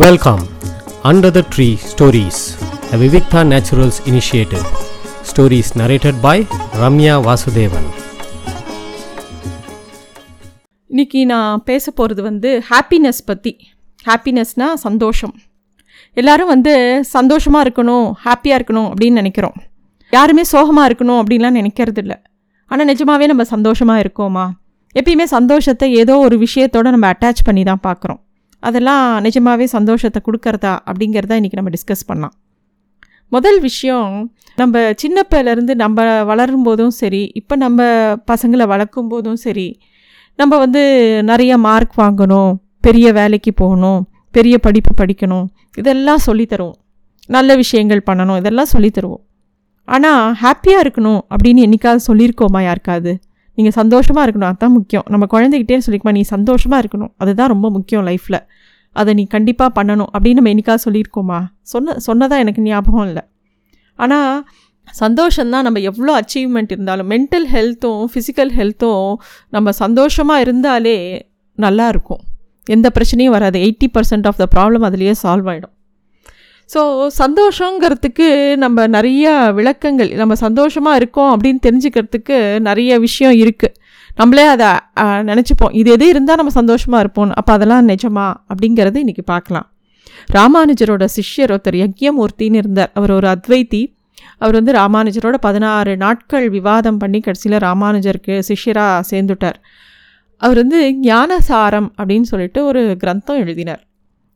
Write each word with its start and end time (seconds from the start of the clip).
Welcome 0.00 0.42
under 1.04 1.32
the 1.36 1.40
tree 1.54 1.66
stories 1.88 2.38
the 2.90 2.98
Vivikta 3.00 3.40
naturals 3.50 3.98
initiative 4.10 4.62
stories 5.30 5.72
narrated 5.80 6.18
by 6.20 6.42
Ramya 6.82 7.14
Vasudevan 7.26 7.88
இன்னைக்கு 10.90 11.24
நான் 11.24 11.62
பேச 11.64 11.84
போகிறது 11.90 12.22
வந்து 12.28 12.52
ஹாப்பினஸ் 12.70 13.20
பற்றி 13.24 13.52
ஹாப்பினஸ்னால் 14.08 14.80
சந்தோஷம். 14.86 15.34
எல்லாரும் 16.16 16.52
வந்து 16.54 16.74
சந்தோஷமாக 17.16 17.64
இருக்கணும் 17.66 18.08
ஹாப்பியாக 18.24 18.60
இருக்கணும் 18.60 18.88
அப்படின்னு 18.90 19.20
நினைக்கிறோம். 19.22 19.56
யாருமே 20.12 20.46
சோகமாக 20.54 20.88
இருக்கணும் 20.90 21.20
அப்படின்லாம் 21.22 21.58
நினைக்கிறது 21.60 22.02
இல்லை 22.06 22.18
ஆனால் 22.70 22.90
நிஜமாவே 22.94 23.26
நம்ம 23.34 23.50
சந்தோஷமாக 23.54 24.04
இருக்கோமா? 24.06 24.48
எப்பயுமே 24.94 25.28
சந்தோஷத்தை 25.36 25.92
ஏதோ 26.02 26.18
ஒரு 26.18 26.38
விஷயத்தோட 26.46 26.88
நம்ம 26.96 27.12
அட்டாச் 27.12 27.46
பண்ணி 27.46 27.62
தான் 27.62 27.86
பார்க்குறோம். 27.88 28.22
அதெல்லாம் 28.62 29.04
நிஜமாகவே 29.20 29.66
சந்தோஷத்தை 29.66 30.20
கொடுக்கறதா 30.26 30.72
அப்படிங்கிறத 30.90 31.32
இன்றைக்கி 31.40 31.58
நம்ம 31.58 31.72
டிஸ்கஸ் 31.76 32.06
பண்ணலாம். 32.06 32.34
முதல் 33.32 33.58
விஷயம் 33.60 34.08
நம்ம 34.56 34.80
சின்னப்பிலேருந்து 35.02 35.74
நம்ம 35.82 36.24
வளரும் 36.30 36.62
போதும் 36.62 36.94
சரி 37.00 37.22
இப்போ 37.34 37.54
நம்ம 37.56 37.82
பசங்களை 38.32 38.66
வளர்க்கும் 38.66 39.08
போதும் 39.08 39.38
சரி 39.44 39.68
நம்ம 40.38 40.58
வந்து 40.58 40.82
நிறைய 41.22 41.52
மார்க் 41.58 41.94
வாங்கணும் 41.96 42.52
பெரிய 42.80 43.06
வேலைக்கு 43.12 43.52
போகணும் 43.52 44.00
பெரிய 44.30 44.56
படிப்பு 44.58 44.92
படிக்கணும் 45.00 45.46
இதெல்லாம் 45.76 46.22
சொல்லித் 46.26 46.52
தருவோம். 46.52 46.78
நல்ல 47.28 47.56
விஷயங்கள் 47.56 48.00
பண்ணணும் 48.06 48.38
இதெல்லாம் 48.38 48.70
சொல்லித் 48.74 48.96
தருவோம். 48.98 49.22
ஆனால் 49.88 50.24
ஹாப்பியாக 50.42 50.82
இருக்கணும் 50.84 51.20
அப்படின்னு 51.34 51.60
என்றைக்காவது 51.66 52.02
சொல்லியிருக்கோமா 52.08 52.60
யாருக்காவது? 52.62 53.12
நீங்கள் 53.58 53.76
சந்தோஷமாக 53.80 54.24
இருக்கணும் 54.26 54.50
அதுதான் 54.50 54.72
முக்கியம். 54.72 55.04
நம்ம 55.08 55.26
குழந்தைகிட்டே 55.34 55.76
சொல்லிக்குமா 55.86 56.12
நீ 56.18 56.22
சந்தோஷமாக 56.34 56.80
இருக்கணும். 56.82 57.12
அதுதான் 57.16 57.50
ரொம்ப 57.54 57.70
முக்கியம் 57.70 58.06
லைஃப்பில் 58.06 58.40
அதை 58.96 59.14
நீ 59.14 59.24
கண்டிப்பாக 59.26 59.70
பண்ணணும் 59.78 60.10
அப்படின்னு 60.14 60.32
நம்ம 60.32 60.52
என்னைக்காவது 60.54 60.84
சொல்லியிருக்கோமா? 60.84 61.38
சொன்ன 61.62 61.98
சொன்னதாக 61.98 62.42
எனக்கு 62.42 62.62
ஞாபகம் 62.62 63.06
இல்லை. 63.06 63.24
ஆனால் 63.98 64.46
சந்தோஷந்தான் 65.00 65.66
நம்ம 65.66 65.80
எவ்வளோ 65.80 66.12
அச்சீவ்மெண்ட் 66.20 66.72
இருந்தாலும் 66.76 67.10
மென்டல் 67.10 67.46
ஹெல்த்தும் 67.52 68.04
ஃபிசிக்கல் 68.12 68.52
ஹெல்த்தும் 68.58 69.14
நம்ம 69.50 69.72
சந்தோஷமாக 69.72 70.40
இருந்தாலே 70.40 70.96
நல்லாயிருக்கும் 71.58 72.22
எந்த 72.66 72.90
பிரச்சனையும் 72.94 73.36
வராது. 73.36 73.58
Eighty 73.58 73.88
percent 73.94 74.26
of 74.26 74.36
the 74.36 74.46
problem 74.56 74.86
அதுலேயே 74.88 75.14
சால்வ் 75.22 75.48
ஆகிடும் 75.52 75.74
ஸோ 76.70 76.82
சந்தோஷங்கிறதுக்கு 77.18 78.56
நம்ம 78.56 78.86
நிறைய 78.86 79.52
விளக்கங்கள் 79.54 80.10
நம்ம 80.12 80.34
சந்தோஷமாக 80.34 80.96
இருக்கோம் 80.96 81.30
அப்படின்னு 81.32 81.60
தெரிஞ்சுக்கிறதுக்கு 81.66 82.60
நிறைய 82.60 82.98
விஷயம் 82.98 83.34
இருக்குது 83.34 83.74
நம்மளே 84.20 84.44
அதை 84.54 84.70
நினச்சிப்போம். 85.30 85.74
இது 85.80 85.90
எது 85.96 86.06
இருந்தால் 86.12 86.38
நம்ம 86.40 86.52
சந்தோஷமாக 86.60 87.02
இருப்போம். 87.04 87.30
அப்போ 87.40 87.52
அதெல்லாம் 87.52 87.88
நிஜமா? 87.88 88.26
அப்படிங்கிறது 88.52 88.98
இன்றைக்கி 89.04 89.24
பார்க்கலாம். 89.32 89.66
ராமானுஜரோட 90.36 91.04
சிஷ்யர் 91.16 91.52
ஒருத்தர் 91.54 91.78
யக்ஞமூர்த்தின்னு 91.84 92.60
இருந்தார். 92.62 92.90
அவர் 92.98 93.12
ஒரு 93.18 93.28
அத்வைத்தி. 93.34 93.82
அவர் 94.42 94.56
வந்து 94.58 94.72
ராமானுஜரோட 94.72 95.36
பதினாறு 95.46 95.92
நாட்கள் 96.02 96.46
விவாதம் 96.56 97.00
பண்ணி 97.02 97.20
கடைசியில் 97.20 97.62
ராமானுஜருக்கு 97.66 98.34
சிஷ்யராக 98.48 99.00
சேர்ந்துட்டார். 99.10 99.58
அவர் 100.40 100.58
வந்து 100.62 100.78
ஞானசாரம் 101.08 101.88
அப்படின்னு 101.98 102.28
சொல்லிட்டு 102.32 102.60
ஒரு 102.70 102.82
கிரந்தம் 103.02 103.40
எழுதினார். 103.44 103.82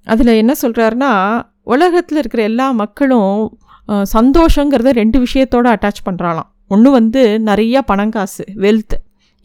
அதில் 0.07 0.39
என்ன 0.43 0.53
சொல்கிறாருன்னா 0.63 1.13
உலகத்தில் 1.75 2.19
இருக்கிற 2.19 2.43
எல்லா 2.51 2.67
மக்களும் 2.83 3.33
சந்தோஷங்கிறத 4.17 4.93
ரெண்டு 5.01 5.19
விஷயத்தோடு 5.25 5.69
அட்டாச் 5.73 6.05
பண்ணுறாலாம் 6.09 6.49
ஒன்று 6.75 6.91
வந்து 6.99 7.23
நிறையா 7.49 7.81
பணங்காசு 7.91 8.45
வெல்த் 8.65 8.97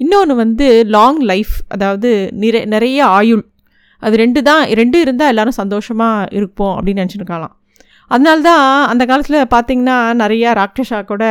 இன்னொன்று 0.01 0.35
வந்து 0.35 0.67
லாங் 0.95 1.19
லைஃப் 1.31 1.53
அதாவது 1.67 2.09
நிறை 2.43 2.61
நிறைய 2.65 2.99
ஆயுள். 3.19 3.43
அது 4.03 4.15
ரெண்டு 4.15 4.39
தான் 4.41 4.63
ரெண்டு 4.79 4.97
இருந்தால் 4.99 5.27
எல்லோரும் 5.27 5.59
சந்தோஷமாக 5.61 6.29
இருப்போம் 6.37 6.75
அப்படின்னு 6.77 7.01
நினச்சிருக்கலாம் 7.03 7.55
அதனால 8.11 8.41
தான் 8.41 8.63
அந்த 8.87 9.03
காலத்தில் 9.05 9.47
பார்த்திங்கன்னா 9.53 9.97
நிறையா 10.21 10.49
ராட்சஸா 10.59 10.99
கூட 11.05 11.23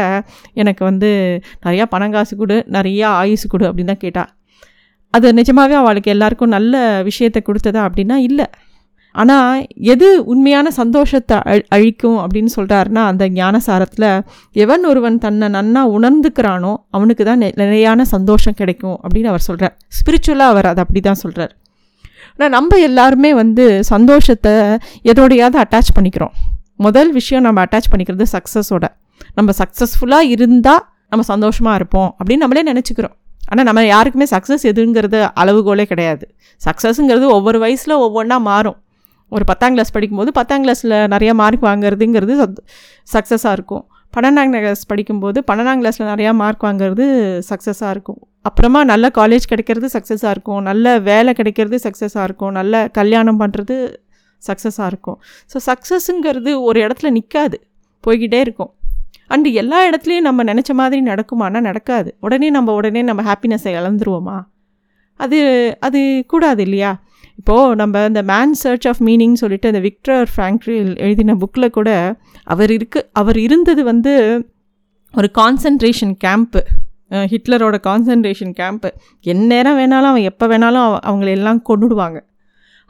எனக்கு 0.55 0.83
வந்து 0.85 1.11
நிறையா 1.65 1.85
பணங்காசு 1.95 2.35
கொடு 2.37 2.57
நிறையா 2.77 3.09
ஆயுசு 3.23 3.47
கொடு 3.49 3.65
அப்படின்னு 3.69 3.93
தான் 3.95 4.05
கேட்டாள் 4.05 4.31
அது 5.15 5.33
நிஜமாகவே 5.33 5.75
அவளுக்கு 5.75 6.11
எல்லாருக்கும் 6.11 6.55
நல்ல 6.57 7.03
விஷயத்தை 7.03 7.41
கொடுத்ததா 7.47 7.81
அப்படின்னா 7.89 8.17
இல்லை. 8.29 8.47
ஆனால் 9.15 9.55
எது 9.93 10.09
உண்மையான 10.33 10.71
சந்தோஷத்தை 10.71 11.37
அழி 11.53 11.63
அழிக்கும் 11.77 12.19
அப்படின்னு 12.25 12.51
சொல்கிறாருன்னா 12.57 13.05
அந்த 13.11 13.25
ஞானசாரத்தில் 13.39 14.09
எவன் 14.57 14.85
ஒருவன் 14.85 15.17
தன்னை 15.19 15.49
நன்னா 15.57 15.83
உணர்ந்துக்கிறானோ 15.97 16.73
அவனுக்கு 16.91 17.25
தான் 17.25 17.43
நிலையான 17.63 18.05
சந்தோஷம் 18.15 18.59
கிடைக்கும் 18.61 18.99
அப்படின்னு 19.05 19.31
அவர் 19.33 19.47
சொல்கிறார் 19.49 19.75
ஸ்பிரிச்சுவலாக 19.99 20.55
அவர் 20.55 20.69
அதை 20.73 20.83
அப்படி 20.85 21.03
தான் 21.09 21.21
சொல்கிறார் 21.25 21.53
ஆனால் 22.33 22.53
நம்ம 22.57 22.79
எல்லாருமே 22.89 23.31
வந்து 23.35 23.65
சந்தோஷத்தை 23.93 24.53
எதோடையாவது 25.13 25.59
அட்டாச் 25.63 25.91
பண்ணிக்கிறோம். 25.97 26.35
முதல் 26.87 27.11
விஷயம் 27.17 27.45
நம்ம 27.47 27.65
அட்டாச் 27.65 27.89
பண்ணிக்கிறது 27.93 28.27
சக்ஸஸோட 28.35 28.85
நம்ம 29.39 29.53
சக்ஸஸ்ஃபுல்லாக 29.59 30.31
இருந்தால் 30.35 30.85
நம்ம 31.13 31.25
சந்தோஷமாக 31.33 31.79
இருப்போம் 31.81 32.11
அப்படின்னு 32.19 32.43
நம்மளே 32.45 32.63
நினச்சிக்கிறோம். 32.71 33.15
ஆனால் 33.51 33.67
நம்ம 33.69 33.83
யாருக்குமே 33.87 34.27
சக்ஸஸ் 34.35 34.65
எதுங்கிறது 34.71 35.19
அளவுகோலே 35.43 35.85
கிடையாது. 35.93 36.25
சக்ஸஸுங்கிறது 36.63 37.27
ஒவ்வொரு 37.37 37.59
வயசில் 37.65 37.95
ஒவ்வொன்றா 38.05 38.39
மாறும். 38.51 38.79
ஒரு 39.37 39.45
பத்தாம் 39.51 39.75
கிளாஸ் 39.75 39.95
படிக்கும்போது 39.97 40.33
பத்தாம் 40.39 40.65
கிளாஸில் 40.65 40.97
நிறையா 41.15 41.33
மார்க் 41.41 41.65
வாங்குறதுங்கிறது 41.69 42.35
சக்ஸஸாக 43.15 43.53
இருக்கும். 43.59 43.85
பன்னெண்டாம் 44.17 44.53
கிளாஸ் 44.55 44.87
படிக்கும்போது 44.87 45.39
பன்னெண்டாம் 45.49 45.81
கிளாஸில் 45.83 46.11
நிறையா 46.13 46.31
மார்க் 46.43 46.65
வாங்குறது 46.65 47.05
சக்ஸஸாக 47.51 47.91
இருக்கும். 47.91 48.21
அப்புறமா 48.43 48.81
நல்ல 48.85 49.11
காலேஜ் 49.19 49.47
கிடைக்கிறது 49.47 49.89
சக்ஸஸாக 49.93 50.31
இருக்கும். 50.31 50.63
நல்ல 50.63 50.99
வேலை 50.99 51.33
கிடைக்கிறது 51.33 51.79
சக்ஸஸாக 51.87 52.23
இருக்கும். 52.23 52.53
நல்ல 52.53 52.89
கல்யாணம் 52.89 53.41
பண்ணுறது 53.41 53.77
சக்ஸஸாக 54.49 54.87
இருக்கும். 54.87 55.19
ஸோ 55.53 55.57
சக்ஸஸுங்கிறது 55.67 56.53
ஒரு 56.63 56.79
இடத்துல 56.87 57.11
நிற்காது 57.11 57.59
போய்கிட்டே 58.05 58.41
இருக்கும். 58.47 58.73
அண்டு 59.35 59.49
எல்லா 59.53 59.79
இடத்துலையும் 59.89 60.27
நம்ம 60.29 60.45
நினச்ச 60.45 60.73
மாதிரி 60.73 61.01
நடக்குமானா 61.03 61.61
நடக்காது. 61.61 62.11
உடனே 62.21 62.51
நம்ம 62.51 62.73
உடனே 62.73 63.03
நம்ம 63.03 63.23
ஹாப்பினஸை 63.23 63.73
இழந்துருவோமா? 63.81 64.39
அது 65.21 65.39
அது 65.81 66.01
கூடாது 66.27 66.63
இல்லையா? 66.63 66.91
இப்போது 67.41 67.77
நம்ம 67.77 68.05
இந்த 68.05 68.23
மேன் 68.31 68.53
சர்ச் 68.63 68.87
ஆஃப் 68.89 69.01
மீனிங் 69.03 69.37
சொல்லிட்டு 69.43 69.69
அந்த 69.69 69.81
விக்டர் 69.81 70.25
ஃப்ராங்க்ரில் 70.33 70.91
எழுதின 71.05 71.35
புக்கில் 71.43 71.75
கூட 71.77 71.91
அவர் 72.45 72.71
இருக்கு 72.71 73.01
அவர் 73.13 73.39
இருந்தது 73.47 73.83
வந்து 73.85 74.13
ஒரு 75.15 75.29
கான்சன்ட்ரேஷன் 75.39 76.13
கேம்ப்பு 76.25 76.61
ஹிட்லரோட 77.33 77.77
கான்சன்ட்ரேஷன் 77.87 78.53
கேம்ப்பு 78.59 78.91
எந்நேரம் 79.33 79.79
வேணாலும் 79.79 80.11
அவன் 80.11 80.27
எப்போ 80.31 80.47
வேணாலும் 80.53 80.91
அவங்கள 81.09 81.31
எல்லாம் 81.39 81.63
கொண்டுடுவாங்க. 81.69 82.19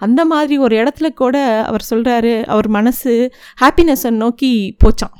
அந்த 0.00 0.20
மாதிரி 0.24 0.54
ஒரு 0.58 0.74
இடத்துல 0.82 1.08
கூட 1.20 1.36
அவர் 1.68 1.84
சொல்கிறாரு 1.90 2.34
அவர் 2.54 2.68
மனசு 2.78 3.12
ஹாப்பினஸை 3.62 4.12
நோக்கி 4.22 4.52
போச்சான் 4.82 5.16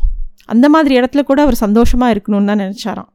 அந்த 0.53 0.69
மாதிரி 0.75 0.93
இடத்துல 1.01 1.23
கூட 1.31 1.41
அவர் 1.43 1.63
சந்தோஷமாக 1.65 2.15
இருக்கணும்னு 2.15 2.51
தான் 2.51 2.63
நினச்சாராம். 2.65 3.11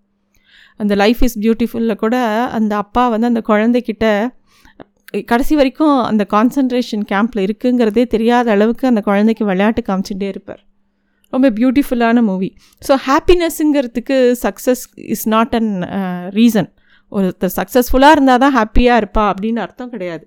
அந்த 0.82 0.94
லைஃப் 1.02 1.22
இஸ் 1.28 1.38
பியூட்டிஃபுல்லில் 1.40 2.02
கூட 2.04 2.18
அந்த 2.58 2.74
அப்பா 2.84 3.04
வந்து 3.14 3.30
அந்த 3.32 3.42
குழந்தைக்கிட்ட 3.50 4.06
கடைசி 5.32 5.54
வரைக்கும் 5.60 5.98
அந்த 6.10 6.24
கான்சன்ட்ரேஷன் 6.36 7.04
கேம்பில் 7.12 7.42
இருக்குங்கிறதே 7.46 8.04
தெரியாத 8.14 8.52
அளவுக்கு 8.56 8.86
அந்த 8.92 9.02
குழந்தைக்கு 9.08 9.44
விளையாட்டு 9.50 9.82
காமிச்சுட்டே 9.90 10.28
இருப்பார். 10.34 10.62
ரொம்ப 11.34 11.48
பியூட்டிஃபுல்லான 11.60 12.22
movie 12.30 12.50
so 12.88 12.94
ஹாப்பினஸ்ஸுங்கிறதுக்கு 13.08 14.18
success 14.46 14.84
is 15.16 15.26
not 15.36 15.56
an 15.60 15.72
reason 16.40 16.70
ஒருத்தர் 17.12 17.56
சக்ஸஸ்ஃபுல்லாக 17.60 18.16
இருந்தால் 18.18 18.42
தான் 18.44 18.56
ஹாப்பியாக 18.60 19.02
இருப்பா 19.02 19.24
அப்படின்னு 19.32 19.60
அர்த்தம் 19.66 19.92
கிடையாது. 19.96 20.26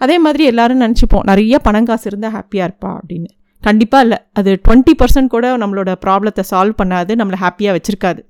அதே 0.00 0.16
மாதிரி 0.24 0.44
எல்லோரும் 0.52 0.82
நினச்சிப்போம் 0.84 1.26
நிறைய 1.30 1.58
பணம் 1.66 1.88
காசு 1.90 2.06
இருந்தால் 2.10 2.34
ஹாப்பியாக 2.38 2.68
இருப்பா 2.68 2.90
அப்படின்னு. 3.00 3.28
கண்டிப்பாக 3.62 4.04
இல்லை. 4.06 4.18
அது 4.38 4.50
டுவெண்ட்டி 4.64 4.94
பர்சன்ட் 5.00 5.32
கூட 5.34 5.46
நம்மளோட 5.62 5.92
ப்ராப்ளத்தை 6.04 6.42
சால்வ் 6.50 6.80
பண்ணாது 6.80 7.12
நம்மளை 7.20 7.38
ஹாப்பியாக 7.44 7.76
வச்சுருக்காது. 7.76 8.20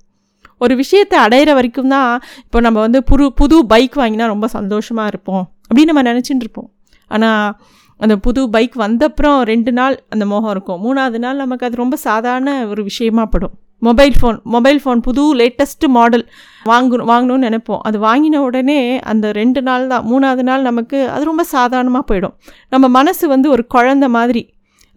ஒரு 0.63 0.73
விஷயத்தை 0.81 1.17
அடையிற 1.25 1.51
வரைக்கும் 1.57 1.91
தான் 1.95 2.11
இப்போ 2.45 2.59
நம்ம 2.65 2.77
வந்து 2.85 2.99
புது 3.09 3.25
புது 3.39 3.57
பைக் 3.73 3.95
வாங்கினா 4.01 4.27
ரொம்ப 4.33 4.47
சந்தோஷமாக 4.55 5.11
இருப்போம். 5.11 5.43
அப்படின்னு 5.67 5.91
நம்ம 5.91 6.03
நினச்சிட்டு 6.11 6.43
இருப்போம் 6.45 6.69
ஆனால் 7.07 7.55
அந்த 7.99 8.15
புது 8.25 8.41
பைக் 8.49 8.75
வந்தப்புறம் 8.77 9.37
ரெண்டு 9.41 9.71
நாள் 9.71 9.95
அந்த 10.09 10.25
மோகம் 10.25 10.51
இருக்கும். 10.55 10.81
மூணாவது 10.85 11.19
நாள் 11.23 11.35
நமக்கு 11.35 11.65
அது 11.65 11.75
ரொம்ப 11.75 11.95
சாதாரண 11.95 12.67
ஒரு 12.67 12.83
விஷயமா 12.83 13.25
படும். 13.25 13.55
மொபைல் 13.87 14.13
ஃபோன் 14.19 14.37
மொபைல் 14.53 14.79
ஃபோன் 14.83 14.99
புது 15.07 15.23
லேட்டஸ்ட்டு 15.39 15.87
மாடல் 15.95 16.23
வாங்கணும் 16.65 17.09
வாங்கணும்னு 17.11 17.47
நினைப்போம். 17.47 17.81
அது 17.87 17.97
வாங்கின 17.99 18.35
உடனே 18.35 18.77
அந்த 18.99 19.31
ரெண்டு 19.31 19.61
நாள் 19.61 19.87
தான் 19.87 20.05
மூணாவது 20.11 20.43
நாள் 20.49 20.61
நமக்கு 20.61 20.99
அது 21.09 21.23
ரொம்ப 21.23 21.43
சாதாரணமாக 21.43 22.05
போயிடும். 22.09 22.35
நம்ம 22.69 22.87
மனசு 22.87 23.27
வந்து 23.27 23.49
ஒரு 23.49 23.65
குழந்த 23.75 24.07
மாதிரி. 24.17 24.43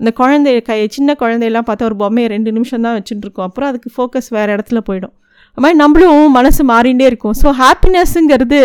இந்த 0.00 0.12
குழந்தைய 0.20 0.62
கை 0.62 0.78
சின்ன 0.88 1.16
குழந்தையெல்லாம் 1.22 1.68
பார்த்தா 1.70 1.82
ஒரு 1.82 1.96
பொம்மையை 1.96 2.28
ரெண்டு 2.30 2.52
நிமிஷம் 2.52 2.84
தான் 2.86 2.96
வச்சுட்டுருக்கோம். 2.98 3.48
அப்புறம் 3.48 3.68
அதுக்கு 3.70 3.90
ஃபோக்கஸ் 3.96 4.30
வேறு 4.30 4.50
இடத்துல 4.56 4.80
போயிடும். 4.88 5.14
அது 5.52 5.62
மாதிரி 5.64 5.80
நம்மளும் 5.82 6.36
மனசு 6.38 6.62
மாறிகிட்டே 6.72 7.06
இருக்கும். 7.10 7.34
ஸோ 7.42 7.48
ஹாப்பினஸ்ஸுங்கிறது 7.62 8.60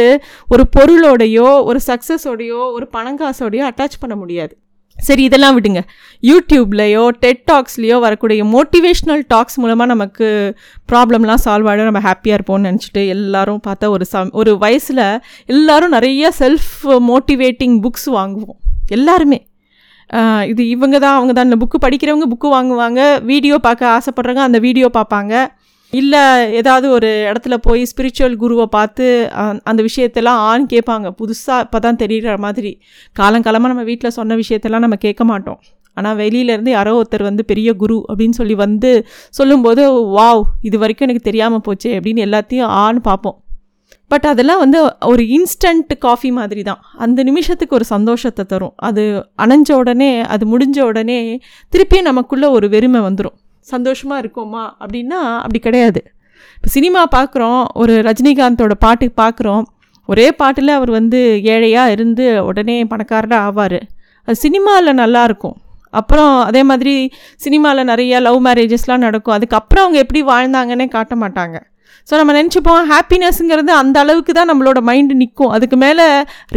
ஒரு 0.55 0.65
பொருளோடையோ 0.75 1.47
ஒரு 1.69 1.81
சக்ஸஸோடையோ 1.89 2.61
ஒரு 2.77 2.87
பணங்காசோடையோ 2.97 3.65
அட்டாச் 3.71 4.01
பண்ண 4.03 4.15
முடியாது. 4.21 4.53
சரி 4.97 5.23
இதெல்லாம் 5.27 5.55
விடுங்க. 5.55 5.79
யூடியூப்லேயோ 6.27 7.01
டெட் 7.23 7.41
டாக்ஸ்லேயோ 7.49 7.95
வரக்கூடிய 8.03 8.43
மோட்டிவேஷ்னல் 8.53 9.23
டாக்ஸ் 9.33 9.57
மூலமாக 9.61 9.87
நமக்கு 9.93 10.27
ப்ராப்ளம்லாம் 10.91 11.41
சால்வ் 11.45 11.67
ஆகிடும் 11.71 11.89
நம்ம 11.89 12.01
ஹாப்பியாக 12.05 12.37
இருப்போம்னு 12.37 12.67
நினச்சிட்டு 12.69 13.01
எல்லாரும் 13.15 13.59
பார்த்தா 13.67 13.89
ஒரு 13.95 14.05
சம் 14.11 14.31
ஒரு 14.41 14.51
வயசில் 14.63 15.03
எல்லோரும் 15.53 15.93
நிறைய 15.97 16.31
செல்ஃப் 16.39 16.71
மோட்டிவேட்டிங் 17.09 17.75
புக்ஸ் 17.85 18.07
வாங்குவோம். 18.19 18.59
எல்லாருமே. 18.97 19.39
இது 20.51 20.61
இவங்க 20.75 20.95
தான் 21.05 21.17
அவங்க 21.17 21.33
தான். 21.33 21.47
இந்த 21.49 21.59
புக்கு 21.61 21.77
படிக்கிறவங்க 21.85 22.27
புக்கு 22.33 22.49
வாங்குவாங்க 22.57 23.01
வீடியோ 23.31 23.55
பார்க்க 23.67 23.93
ஆசைப்பட்றவங்க 23.97 24.43
அந்த 24.49 24.59
வீடியோ 24.67 24.89
பார்ப்பாங்க. 24.97 25.33
இல்லை 25.99 26.23
ஏதாவது 26.59 26.87
ஒரு 26.97 27.09
இடத்துல 27.29 27.55
போய் 27.67 27.81
ஸ்பிரிச்சுவல் 27.91 28.37
குருவை 28.43 28.65
பார்த்து 28.75 29.05
அந்த 29.69 29.79
விஷயத்தெல்லாம் 29.87 30.39
ஆண் 30.49 30.65
கேட்பாங்க. 30.73 31.07
புதுசாக 31.19 31.65
இப்போ 31.65 31.79
தான் 31.85 31.99
தெரிகிற 32.03 32.35
மாதிரி. 32.45 32.71
காலங்காலமாக 33.19 33.71
நம்ம 33.73 33.85
வீட்டில் 33.91 34.15
சொன்ன 34.19 34.37
விஷயத்தெல்லாம் 34.43 34.85
நம்ம 34.85 34.99
கேட்க 35.05 35.23
மாட்டோம். 35.31 35.59
ஆனால் 35.97 36.17
வெளியிலேருந்து 36.21 36.71
யாரோ 36.77 36.93
ஒருத்தர் 36.99 37.29
வந்து 37.29 37.43
பெரிய 37.51 37.69
குரு 37.81 37.97
அப்படின்னு 38.09 38.37
சொல்லி 38.39 38.55
வந்து 38.65 38.91
சொல்லும்போது 39.39 39.83
வாவ் 40.17 40.43
இது 40.69 40.77
வரைக்கும் 40.81 41.07
எனக்கு 41.07 41.27
தெரியாமல் 41.29 41.65
போச்சே 41.67 41.91
அப்படின்னு 41.97 42.25
எல்லாத்தையும் 42.27 42.71
ஆண் 42.85 42.99
பார்ப்போம். 43.09 43.37
பட் 44.11 44.25
அதெல்லாம் 44.31 44.61
வந்து 44.63 44.79
ஒரு 45.11 45.23
இன்ஸ்டன்ட் 45.37 45.93
காஃபி 46.05 46.29
மாதிரி 46.39 46.61
தான். 46.69 46.81
அந்த 47.05 47.19
நிமிஷத்துக்கு 47.29 47.77
ஒரு 47.79 47.85
சந்தோஷத்தை 47.93 48.43
தரும். 48.53 48.75
அது 48.87 49.03
அணைஞ்ச 49.43 49.69
உடனே 49.81 50.11
அது 50.33 50.43
முடிஞ்ச 50.53 50.77
உடனே 50.89 51.17
திருப்பியும் 51.73 52.09
நமக்குள்ளே 52.11 52.49
ஒரு 52.57 52.69
வெறுமை 52.75 53.01
வந்துடும் 53.07 53.37
சந்தோஷமாக 53.73 54.21
இருக்கோமா 54.23 54.63
அப்படின்னா 54.83 55.19
அப்படி 55.43 55.59
கிடையாது. 55.67 56.01
இப்போ 56.55 56.69
சினிமா 56.77 57.01
பார்க்குறோம் 57.17 57.61
ஒரு 57.81 57.93
ரஜினிகாந்தோட 58.07 58.73
பாட்டு 58.85 59.07
பார்க்குறோம் 59.21 59.63
ஒரே 60.09 60.25
பாட்டில் 60.39 60.71
அவர் 60.77 60.91
வந்து 60.99 61.19
ஏழையாக 61.53 61.93
இருந்து 61.95 62.25
உடனே 62.49 62.75
பணக்காரராக 62.91 63.45
ஆவார். 63.49 63.79
அது 64.27 64.35
சினிமாவில் 64.45 64.99
நல்லாயிருக்கும் 65.03 65.55
அப்புறம் 65.99 66.33
அதே 66.49 66.61
மாதிரி 66.69 66.93
சினிமாவில் 67.43 67.89
நிறைய 67.89 68.19
லவ் 68.25 68.39
மேரேஜஸ்லாம் 68.47 69.05
நடக்கும். 69.05 69.35
அதுக்கப்புறம் 69.37 69.83
அவங்க 69.85 69.99
எப்படி 70.03 70.21
வாழ்ந்தாங்கன்னே 70.31 70.87
காட்ட 70.95 71.15
மாட்டாங்க. 71.23 71.57
ஸோ 72.07 72.13
நம்ம 72.19 72.33
நினச்சிப்போம் 72.37 72.89
ஹாப்பினஸ்ங்கிறது 72.91 73.71
அந்த 73.81 73.97
அளவுக்கு 74.03 74.31
தான் 74.37 74.49
நம்மளோட 74.51 74.79
மைண்டு 74.89 75.15
நிற்கும் 75.21 75.53
அதுக்கு 75.55 75.77
மேலே 75.85 76.05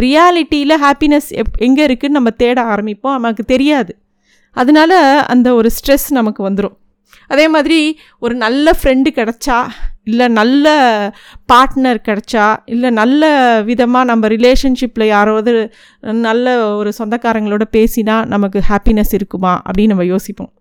ரியாலிட்டியில் 0.03 0.75
ஹாப்பினஸ் 0.83 1.29
எப் 1.43 1.55
எங்கே 1.67 1.83
இருக்குதுன்னு 1.87 2.19
நம்ம 2.19 2.33
தேட 2.43 2.59
ஆரம்பிப்போம். 2.73 3.15
நமக்கு 3.19 3.45
தெரியாது. 3.53 3.93
அதனால 4.57 4.93
அந்த 5.33 5.47
ஒரு 5.59 5.71
ஸ்ட்ரெஸ் 5.77 6.07
நமக்கு 6.19 6.43
வந்துடும் 6.49 6.75
அதே 7.27 7.45
மாதிரி 7.47 7.79
ஒரு 8.19 8.35
நல்ல 8.35 8.75
ஃப்ரெண்டு 8.79 9.09
கிடச்சா 9.19 9.57
இல்லை 10.03 10.27
நல்ல 10.39 10.65
பார்ட்னர் 11.51 11.99
கிடச்சா 12.07 12.45
இல்லை 12.73 12.89
நல்ல 13.01 13.23
விதமாக 13.69 14.09
நம்ம 14.11 14.27
ரிலேஷன்ஷிப்பில் 14.35 15.11
யாராவது 15.15 15.53
நல்ல 16.27 16.55
ஒரு 16.79 16.91
சொந்தக்காரங்களோட 16.99 17.65
பேசினா 17.77 18.15
நமக்கு 18.35 18.61
ஹாப்பினஸ் 18.69 19.13
இருக்குமா 19.19 19.53
அப்படின்னு 19.67 19.93
நம்ம 19.93 20.07
யோசிப்போம். 20.13 20.51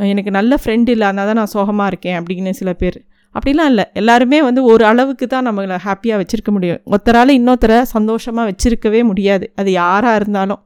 எனக்கு 0.00 0.32
நல்ல 0.38 0.54
ஃப்ரெண்டு 0.62 0.90
இல்லை 0.94 1.06
அதனால் 1.08 1.28
தான் 1.30 1.40
நான் 1.40 1.54
சோகமாக 1.56 1.90
இருக்கேன் 1.92 2.16
அப்படின்னு 2.20 2.50
சில 2.60 2.72
பேர். 2.80 2.98
அப்படிலாம் 3.34 3.70
இல்லை. 3.72 3.84
எல்லாருமே 4.00 4.38
வந்து 4.42 4.60
ஒரு 4.72 4.84
அளவுக்கு 4.90 5.26
தான் 5.26 5.46
நம்மளை 5.48 5.78
ஹாப்பியாக 5.86 6.18
வச்சுருக்க 6.20 6.50
முடியும். 6.56 6.80
ஒருத்தரால் 6.92 7.32
இன்னொருத்தரை 7.38 7.78
சந்தோஷமாக 7.96 8.44
வச்சுருக்கவே 8.50 9.00
முடியாது. 9.10 9.46
அது 9.60 9.70
யாராக 9.82 10.18
இருந்தாலும். 10.20 10.60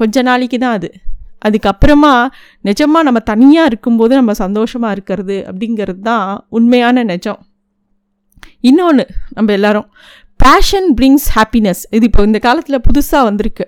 கொஞ்ச 0.00 0.22
நாளைக்கு 0.30 0.58
தான் 0.64 0.76
அது. 0.78 0.90
அதுக்கப்புறமா 1.42 2.12
நிஜமாக 2.68 3.06
நம்ம 3.08 3.20
தனியாக 3.32 3.70
இருக்கும்போது 3.70 4.12
நம்ம 4.20 4.32
சந்தோஷமாக 4.44 4.94
இருக்கிறது 4.96 5.36
அப்படிங்கிறது 5.50 6.02
தான் 6.10 6.26
உண்மையான 6.58 7.04
நிஜம். 7.12 7.40
இன்னொன்று 8.68 9.04
நம்ம 9.36 9.52
எல்லாரும் 9.58 9.88
பேஷன் 10.44 10.88
பிரிங்ஸ் 10.98 11.28
ஹாப்பினஸ் 11.36 11.82
இது 11.96 12.06
இப்போ 12.10 12.22
இந்த 12.28 12.38
காலத்தில் 12.46 12.84
புதுசாக 12.86 13.26
வந்திருக்கு. 13.28 13.66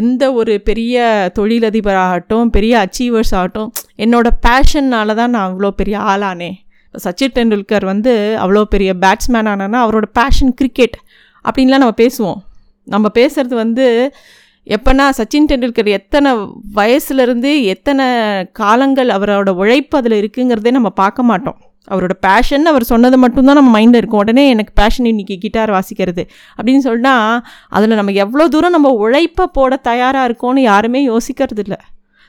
எந்த 0.00 0.22
ஒரு 0.38 0.52
பெரிய 0.68 0.96
தொழிலதிபராகட்டும் 1.38 2.46
பெரிய 2.56 2.72
அச்சீவர்ஸ் 2.84 3.32
ஆகட்டும் 3.40 3.68
என்னோட 4.04 4.28
பேஷன்னால 4.46 5.14
தான் 5.20 5.32
நான் 5.34 5.46
அவ்வளோ 5.48 5.70
பெரிய 5.80 5.96
ஆளானே. 6.12 6.50
சச்சின் 6.94 7.34
டெண்டுல்கர் 7.36 7.84
வந்து 7.92 8.12
அவ்வளோ 8.42 8.62
பெரிய 8.74 8.90
பேட்ஸ்மேன் 9.04 9.48
ஆனானா 9.52 9.78
அவரோட 9.86 10.06
பேஷன் 10.18 10.52
கிரிக்கெட் 10.60 10.96
அப்படின்லாம் 11.44 11.82
நம்ம 11.84 11.96
பேசுவோம். 12.02 12.40
நம்ம 12.94 13.06
பேசுகிறது 13.18 13.54
வந்து 13.64 13.86
எப்போனா 14.74 15.04
சச்சின் 15.18 15.48
டெண்டுல்கர் 15.50 15.88
எத்தனை 15.96 16.30
வயசுலேருந்து 16.76 17.50
எத்தனை 17.72 18.04
காலங்கள் 18.60 19.10
அவரோட 19.16 19.50
உழைப்பு 19.62 19.94
அதில் 19.98 20.16
இருக்குங்கிறதே 20.20 20.70
நம்ம 20.76 20.90
பார்க்க 21.02 21.28
மாட்டோம். 21.30 21.58
அவரோட 21.88 22.14
பேஷன் 22.26 22.70
அவர் 22.70 22.84
சொன்னது 22.90 23.16
மட்டும்தான் 23.24 23.58
நம்ம 23.58 23.70
மைண்டில் 23.76 24.00
இருக்கும். 24.00 24.22
உடனே 24.24 24.44
எனக்கு 24.54 24.72
பேஷன் 24.80 25.08
இன்றைக்கி 25.10 25.36
கிட்டார் 25.44 25.72
வாசிக்கிறது 25.76 26.22
அப்படின்னு 26.56 26.82
சொன்னால் 26.88 27.44
அதில் 27.68 27.98
நம்ம 28.00 28.14
எவ்வளோ 28.24 28.46
தூரம் 28.54 28.74
நம்ம 28.76 28.92
உழைப்பை 29.04 29.46
போட 29.58 29.76
தயாராக 29.90 30.28
இருக்கோன்னு 30.28 30.64
யாருமே 30.70 31.02
யோசிக்கிறது 31.12 31.62
இல்லை 31.66 31.78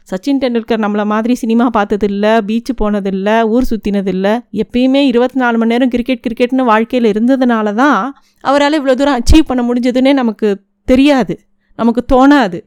சச்சின் 0.07 0.41
டெண்டுல்கர் 0.43 0.83
நம்மளை 0.83 1.05
மாதிரி 1.13 1.33
சினிமா 1.43 1.65
பார்த்ததில்ல 1.77 2.27
பீச்சு 2.49 2.73
போனதில்லை 2.81 3.35
ஊர் 3.53 3.69
சுற்றினதில்லை 3.71 4.35
எப்பயுமே 4.63 5.01
இருபத்தி 5.11 5.39
நாலு 5.41 5.57
மணி 5.57 5.73
நேரம் 5.73 5.91
கிரிக்கெட் 5.95 6.23
கிரிக்கெட்னு 6.27 6.69
வாழ்க்கையில் 6.71 7.11
இருந்ததுனால 7.13 7.73
தான் 7.73 7.99
அவரால் 8.43 8.79
இவ்வளோ 8.79 8.95
தூரம் 9.01 9.19
அச்சீவ் 9.19 9.49
பண்ண 9.49 9.63
முடிஞ்சதுன்னே 9.69 10.13
நமக்கு 10.13 10.49
தெரியாது. 10.87 11.35
நமக்கு 11.79 12.03
தோணாது. 12.13 12.59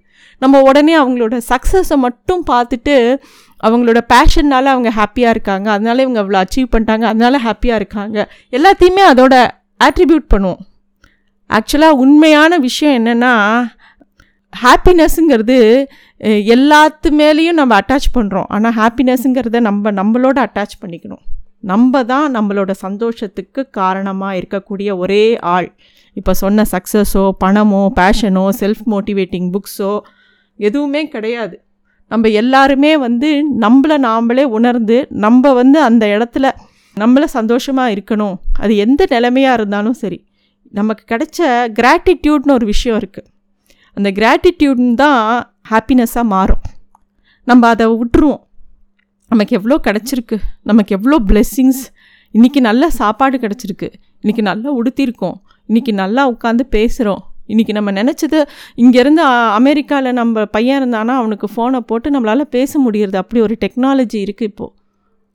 நம்ம 0.43 0.63
உடனே 0.69 0.95
அவங்களோட 1.03 1.37
சக்ஸஸை 1.51 1.97
மட்டும் 2.07 2.43
பார்த்துட்டு 2.51 2.97
அவங்களோட 3.67 4.01
பேஷன்னால் 4.13 4.73
அவங்க 4.73 4.91
ஹாப்பியாக 4.99 5.35
இருக்காங்க. 5.35 5.67
அதனால 5.77 6.03
இவங்க 6.05 6.21
அவ்வளோ 6.23 6.41
அச்சீவ் 6.45 6.73
பண்ணிட்டாங்க. 6.75 7.05
அதனால 7.13 7.41
ஹாப்பியாக 7.47 7.81
இருக்காங்க. 7.81 8.19
எல்லாத்தையுமே 8.59 9.03
அதோட 9.13 9.35
ஆட்ரிபியூட் 9.87 10.27
பண்ணுவோம். 10.35 10.63
ஆக்சுவலாக 11.57 12.01
உண்மையான 12.05 12.59
விஷயம் 12.69 12.97
என்னென்னா 13.01 13.33
ஹாப்பினஸ்ஸுங்கிறது 14.65 15.59
எல்லாத்து 16.55 17.09
மேலேயும் 17.21 17.59
நம்ம 17.61 17.73
அட்டாச் 17.81 18.09
பண்ணுறோம் 18.17 18.49
ஆனால் 18.55 18.75
ஹாப்பினஸ்ஸுங்கிறத 18.81 19.61
நம்ம 19.69 19.93
நம்மளோட 19.99 20.39
அட்டாச் 20.47 20.81
பண்ணிக்கணும். 20.83 21.23
நம்ம 21.63 22.03
தான் 22.05 22.29
நம்மளோட 22.37 22.71
சந்தோஷத்துக்கு 22.85 23.63
காரணமாக 23.71 24.39
இருக்கக்கூடிய 24.41 24.91
ஒரே 24.97 25.25
ஆள். 25.55 25.69
இப்போ 26.17 26.33
சொன்ன 26.43 26.65
சக்ஸஸோ 26.73 27.25
பணமோ 27.45 27.83
பேஷனோ 27.99 28.45
செல்ஃப் 28.61 28.85
மோட்டிவேட்டிங் 28.93 29.51
புக்ஸோ 29.55 29.93
எதுவுமே 30.59 31.03
கிடையாது. 31.09 31.57
நம்ம 32.11 32.29
எல்லாருமே 32.43 32.93
வந்து 33.07 33.29
நம்மளை 33.65 33.97
நாமளே 34.07 34.45
உணர்ந்து 34.59 34.97
நம்ம 35.25 35.53
வந்து 35.61 35.79
அந்த 35.89 36.05
இடத்துல 36.15 36.47
நம்மள 36.97 37.25
சந்தோஷமாக 37.39 37.93
இருக்கணும். 37.95 38.37
அது 38.63 38.73
எந்த 38.85 39.03
நிலைமையாக 39.11 39.59
இருந்தாலும் 39.59 39.99
சரி. 40.03 40.19
நமக்கு 40.79 41.05
கிடைச்ச 41.13 41.39
கிராட்டிடியூட்னு 41.79 42.57
ஒரு 42.59 42.67
விஷயம் 42.73 42.99
இருக்குது 43.01 43.29
அந்த 43.97 44.09
கிராட்டிடியூட் 44.19 44.83
தான் 45.05 45.23
ஹாப்பினஸ்ஸாக 45.71 46.27
மாறும். 46.35 46.63
நம்ம 47.47 47.69
அதை 47.75 47.87
விட்டுருவோம். 48.01 48.43
நமக்கு 49.31 49.57
எவ்வளோ 49.57 49.81
கிடச்சிருக்கு 49.85 50.37
நமக்கு 50.63 50.97
எவ்வளோ 50.97 51.19
பிளெஸ்ஸிங்ஸ் 51.27 51.83
இன்றைக்கி 52.35 52.61
நல்ல 52.61 52.91
சாப்பாடு 52.91 53.37
கிடச்சிருக்கு 53.39 53.93
இன்றைக்கி 54.23 54.43
நல்லா 54.43 54.71
உடுத்திருக்கோம் 54.83 55.37
இன்றைக்கி 55.69 55.93
நல்லா 55.93 56.31
உட்காந்து 56.31 56.61
பேசுகிறோம் 56.71 57.23
இன்றைக்கி 57.47 57.73
நம்ம 57.73 57.93
நினச்சது 57.93 58.39
இங்கேருந்து 58.77 59.23
அமெரிக்காவில் 59.53 60.13
நம்ம 60.13 60.45
பையன் 60.45 60.83
இருந்தானா 60.83 61.15
அவனுக்கு 61.23 61.49
ஃபோனை 61.57 61.81
போட்டு 61.81 62.21
நம்மளால் 62.21 62.41
பேச 62.41 62.91
முடியறது. 62.91 63.17
அப்படி 63.17 63.43
ஒரு 63.43 63.57
டெக்னாலஜி 63.61 64.21
இருக்குது 64.27 64.43
இப்போது 64.43 64.73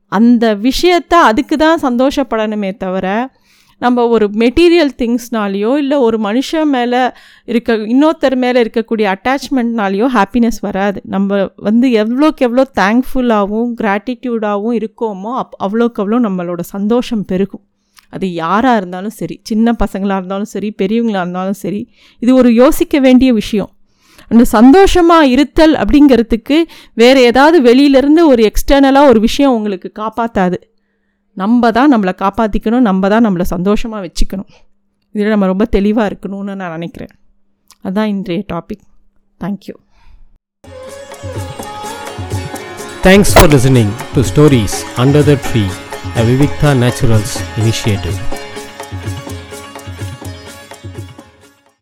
அந்த 0.08 0.56
விஷயத்த 0.56 1.14
அதுக்கு 1.22 1.58
தான் 1.58 1.82
சந்தோஷப்படணுமே 1.82 2.78
தவிர 2.78 3.34
நம்ம 3.82 4.04
ஒரு 4.08 4.30
மெட்டீரியல் 4.34 4.92
திங்ஸ்னாலேயோ 5.02 5.78
இல்லை 5.78 5.98
ஒரு 5.98 6.18
மனுஷன் 6.18 6.64
மேலே 6.64 7.02
இருக்க 7.46 7.74
இன்னொருத்தர் 7.94 8.36
மேலே 8.36 8.58
இருக்கக்கூடிய 8.64 9.06
அட்டாச்மெண்ட்னாலேயோ 9.16 10.08
ஹாப்பினஸ் 10.18 10.60
வராது. 10.62 11.02
நம்ம 11.06 11.50
வந்து 11.56 11.88
எவ்வளோக்கு 12.04 12.46
எவ்வளோ 12.48 12.66
தேங்க்ஃபுல்லாகவும் 12.82 13.74
கிராட்டிடியூடாகவும் 13.82 14.78
இருக்கோமோ 14.82 15.34
அப் 15.44 15.56
அவ்வளோக்கு 15.66 16.02
அவ்வளோ 16.04 16.20
நம்மளோட 16.28 16.60
சந்தோஷம் 16.60 17.26
பெருகும். 17.26 17.64
அது 18.10 18.34
யாராக 18.34 18.78
இருந்தாலும் 18.78 19.10
சரி 19.10 19.36
சின்ன 19.44 19.76
பசங்களாக 19.84 20.20
இருந்தாலும் 20.22 20.46
சரி 20.46 20.70
பெரியவங்களாக 20.82 21.24
இருந்தாலும் 21.26 21.60
சரி 21.64 21.82
இது 22.22 22.36
ஒரு 22.36 22.54
யோசிக்க 22.54 23.00
வேண்டிய 23.00 23.34
விஷயம். 23.34 23.72
அந்த 24.28 24.44
சந்தோஷமாக 24.44 25.28
இருத்தல் 25.28 25.74
அப்படிங்கிறதுக்கு 25.74 26.58
வேறு 26.94 27.20
ஏதாவது 27.22 27.58
வெளியிலேருந்து 27.62 28.22
ஒரு 28.26 28.52
எக்ஸ்டர்னலாக 28.52 29.08
ஒரு 29.08 29.20
விஷயம் 29.20 29.54
உங்களுக்கு 29.54 29.92
காப்பாற்றாது 30.02 30.58
நம்ம 31.42 31.72
தான் 31.78 31.92
நம்மளை 31.94 32.14
காப்பாற்றிக்கணும் 32.22 32.86
நம்ம 32.90 33.10
தான் 33.14 33.26
நம்மளை 33.26 33.46
சந்தோஷமாக 33.54 34.00
வச்சுக்கணும். 34.06 34.52
இதில் 35.16 35.34
நம்ம 35.34 35.46
ரொம்ப 35.52 35.66
தெளிவாக 35.76 36.10
இருக்கணும்னு 36.12 36.54
நான் 36.62 36.76
நினைக்கிறேன். 36.78 37.14
அதுதான் 37.82 38.12
இன்றைய 38.14 38.44
topic 38.54 38.84
thank you 39.44 39.76
thanks 43.08 43.34
for 43.34 43.50
listening 43.56 43.92
to 44.14 44.22
stories 44.32 44.78
under 45.04 45.28
the 45.32 45.36
tree 45.48 45.64
a 46.22 46.24
Vivikta 46.30 46.72
naturals 46.84 47.36
initiative 47.62 48.18